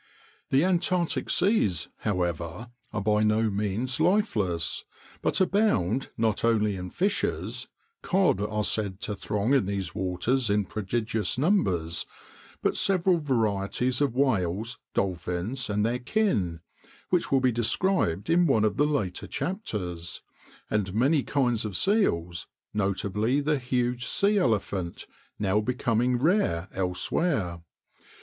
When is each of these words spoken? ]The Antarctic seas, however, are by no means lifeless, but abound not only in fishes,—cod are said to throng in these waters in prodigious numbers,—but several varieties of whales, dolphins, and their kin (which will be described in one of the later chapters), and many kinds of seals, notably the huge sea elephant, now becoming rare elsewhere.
]The 0.49 0.63
Antarctic 0.65 1.29
seas, 1.29 1.89
however, 1.99 2.71
are 2.91 3.03
by 3.03 3.21
no 3.21 3.51
means 3.51 3.99
lifeless, 3.99 4.83
but 5.21 5.39
abound 5.39 6.09
not 6.17 6.43
only 6.43 6.75
in 6.75 6.89
fishes,—cod 6.89 8.41
are 8.41 8.63
said 8.63 8.99
to 9.01 9.15
throng 9.15 9.53
in 9.53 9.67
these 9.67 9.93
waters 9.93 10.49
in 10.49 10.65
prodigious 10.65 11.37
numbers,—but 11.37 12.75
several 12.75 13.19
varieties 13.19 14.01
of 14.01 14.15
whales, 14.15 14.79
dolphins, 14.95 15.69
and 15.69 15.85
their 15.85 15.99
kin 15.99 16.61
(which 17.11 17.31
will 17.31 17.39
be 17.39 17.51
described 17.51 18.27
in 18.27 18.47
one 18.47 18.65
of 18.65 18.77
the 18.77 18.87
later 18.87 19.27
chapters), 19.27 20.23
and 20.67 20.95
many 20.95 21.21
kinds 21.21 21.63
of 21.63 21.77
seals, 21.77 22.47
notably 22.73 23.39
the 23.39 23.59
huge 23.59 24.07
sea 24.07 24.39
elephant, 24.39 25.05
now 25.37 25.59
becoming 25.61 26.17
rare 26.17 26.69
elsewhere. 26.73 27.61